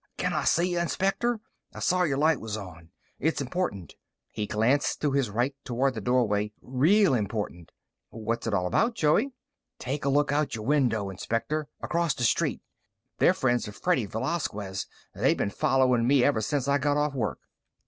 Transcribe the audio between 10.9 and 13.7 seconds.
Inspector. Across the street. They're friends